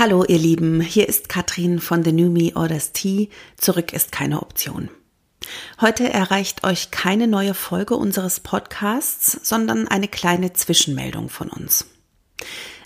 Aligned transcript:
Hallo 0.00 0.24
ihr 0.26 0.38
Lieben, 0.38 0.80
hier 0.80 1.06
ist 1.06 1.28
Katrin 1.28 1.78
von 1.78 2.02
The 2.02 2.12
New 2.12 2.30
Me 2.30 2.52
Orders 2.54 2.92
Tea. 2.92 3.28
Zurück 3.58 3.92
ist 3.92 4.10
keine 4.12 4.40
Option. 4.40 4.88
Heute 5.78 6.10
erreicht 6.10 6.64
euch 6.64 6.90
keine 6.90 7.28
neue 7.28 7.52
Folge 7.52 7.96
unseres 7.96 8.40
Podcasts, 8.40 9.38
sondern 9.42 9.88
eine 9.88 10.08
kleine 10.08 10.54
Zwischenmeldung 10.54 11.28
von 11.28 11.50
uns. 11.50 11.84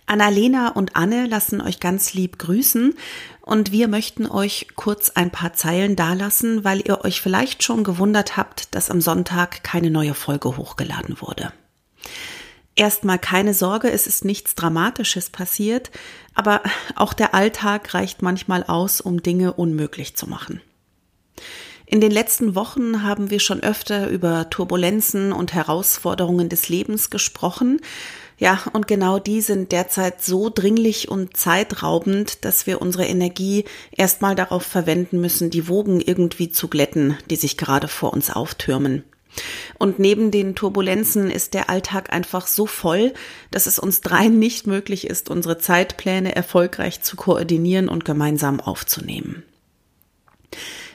Annalena 0.06 0.71
und 0.71 0.96
Anne 0.96 1.27
lassen 1.27 1.61
euch 1.61 1.79
ganz 1.79 2.14
lieb 2.14 2.41
grüßen 2.41 2.96
und 3.43 3.71
wir 3.71 3.87
möchten 3.87 4.27
euch 4.27 4.67
kurz 4.75 5.11
ein 5.11 5.31
paar 5.31 5.53
Zeilen 5.53 5.95
dalassen, 5.95 6.65
weil 6.65 6.83
ihr 6.85 7.05
euch 7.05 7.21
vielleicht 7.21 7.62
schon 7.62 7.85
gewundert 7.85 8.37
habt, 8.37 8.75
dass 8.75 8.91
am 8.91 9.01
Sonntag 9.01 9.62
keine 9.62 9.93
neue 9.93 10.15
Folge 10.15 10.57
hochgeladen 10.57 11.21
wurde. 11.21 11.53
Erstmal 12.77 13.20
keine 13.20 13.54
Sorge, 13.54 13.90
es 13.90 14.07
ist 14.07 14.25
nichts 14.25 14.57
Dramatisches 14.57 15.30
passiert, 15.30 15.90
aber 16.34 16.61
auch 16.96 17.12
der 17.12 17.34
Alltag 17.34 17.95
reicht 17.95 18.21
manchmal 18.21 18.64
aus, 18.64 19.00
um 19.00 19.22
Dinge 19.22 19.53
unmöglich 19.53 20.16
zu 20.16 20.29
machen. 20.29 20.61
In 21.86 22.00
den 22.00 22.11
letzten 22.11 22.54
Wochen 22.57 23.02
haben 23.04 23.30
wir 23.30 23.39
schon 23.39 23.63
öfter 23.63 24.08
über 24.08 24.50
Turbulenzen 24.50 25.32
und 25.32 25.52
Herausforderungen 25.52 26.49
des 26.49 26.68
Lebens 26.68 27.11
gesprochen. 27.11 27.80
Ja, 28.39 28.61
und 28.72 28.88
genau 28.88 29.21
die 29.21 29.41
sind 29.41 29.71
derzeit 29.71 30.22
so 30.22 30.50
dringlich 30.52 31.08
und 31.08 31.36
zeitraubend, 31.36 32.44
dass 32.44 32.66
wir 32.66 32.83
unsere 32.83 33.05
Energie 33.05 33.64
erstmal 33.92 34.34
darauf 34.34 34.64
verwenden 34.64 35.20
müssen, 35.20 35.50
die 35.50 35.69
Wogen 35.69 36.00
irgendwie 36.00 36.50
zu 36.50 36.66
glätten, 36.66 37.16
die 37.30 37.36
sich 37.36 37.56
gerade 37.56 37.86
vor 37.86 38.12
uns 38.12 38.30
auftürmen. 38.30 39.05
Und 39.78 39.98
neben 39.98 40.31
den 40.31 40.55
Turbulenzen 40.55 41.31
ist 41.31 41.55
der 41.55 41.70
Alltag 41.70 42.12
einfach 42.12 42.47
so 42.47 42.67
voll, 42.67 43.12
dass 43.51 43.67
es 43.67 43.78
uns 43.78 44.00
dreien 44.00 44.39
nicht 44.39 44.67
möglich 44.67 45.06
ist, 45.06 45.31
unsere 45.31 45.59
Zeitpläne 45.59 46.34
erfolgreich 46.34 47.03
zu 47.03 47.17
koordinieren 47.17 47.89
und 47.89 48.05
gemeinsam 48.05 48.61
aufzunehmen. 48.61 49.42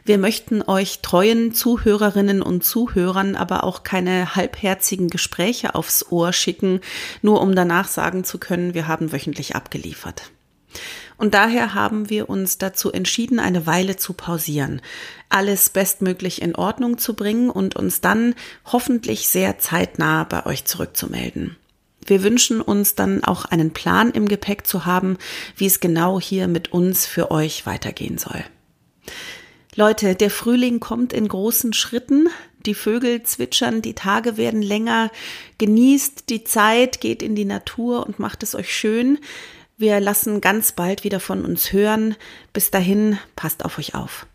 Wir 0.06 0.18
möchten 0.18 0.64
euch 0.64 1.02
treuen 1.02 1.54
Zuhörerinnen 1.54 2.42
und 2.42 2.64
Zuhörern 2.64 3.36
aber 3.36 3.64
auch 3.64 3.84
keine 3.84 4.36
halbherzigen 4.36 5.10
Gespräche 5.10 5.76
aufs 5.76 6.12
Ohr 6.12 6.34
schicken, 6.34 6.80
nur 7.22 7.42
um 7.42 7.54
danach 7.54 7.88
sagen 7.88 8.24
zu 8.24 8.40
können, 8.40 8.74
wir 8.74 8.88
haben 8.88 9.12
wöchentlich 9.12 9.56
abgeliefert. 9.56 10.32
Und 11.20 11.34
daher 11.34 11.74
haben 11.74 12.10
wir 12.10 12.30
uns 12.30 12.60
dazu 12.60 12.94
entschieden, 12.94 13.40
eine 13.40 13.68
Weile 13.68 13.98
zu 13.98 14.14
pausieren, 14.14 14.82
alles 15.28 15.70
bestmöglich 15.70 16.42
in 16.42 16.56
Ordnung 16.56 16.98
zu 16.98 17.14
bringen 17.14 17.50
und 17.50 17.76
uns 17.76 18.00
dann 18.00 18.36
hoffentlich 18.64 19.28
sehr 19.28 19.60
zeitnah 19.60 20.24
bei 20.24 20.46
euch 20.46 20.64
zurückzumelden. 20.64 21.58
Wir 22.06 22.24
wünschen 22.24 22.62
uns 22.62 22.96
dann 22.96 23.22
auch 23.26 23.44
einen 23.44 23.72
Plan 23.72 24.12
im 24.12 24.30
Gepäck 24.30 24.66
zu 24.66 24.86
haben, 24.86 25.18
wie 25.58 25.66
es 25.66 25.82
genau 25.82 26.22
hier 26.22 26.48
mit 26.48 26.72
uns 26.72 27.06
für 27.06 27.32
euch 27.32 27.66
weitergehen 27.66 28.18
soll. 28.18 28.42
Leute, 29.76 30.16
der 30.16 30.30
Frühling 30.30 30.80
kommt 30.80 31.12
in 31.12 31.28
großen 31.28 31.74
Schritten. 31.74 32.30
Die 32.66 32.74
Vögel 32.74 33.24
zwitschern, 33.24 33.82
die 33.82 33.94
Tage 33.94 34.38
werden 34.38 34.62
länger. 34.62 35.12
Genießt 35.58 36.30
die 36.30 36.46
Zeit, 36.46 37.02
geht 37.02 37.22
in 37.22 37.36
die 37.36 37.46
Natur 37.46 38.06
und 38.08 38.20
macht 38.20 38.42
es 38.42 38.56
euch 38.56 38.74
schön. 38.74 39.20
Wir 39.80 40.02
lassen 40.02 40.42
ganz 40.42 40.74
bald 40.74 41.06
wieder 41.06 41.22
von 41.22 41.46
uns 41.46 41.72
hören. 41.72 42.18
Bis 42.52 42.70
dahin, 42.70 43.18
passt 43.38 43.64
auf 43.64 43.78
euch 43.80 43.96
auf. 43.96 44.28